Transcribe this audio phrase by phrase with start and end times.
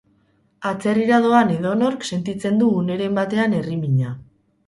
[0.69, 4.17] Atzerrira doan edonork sentitzen du uneren batean herrimina.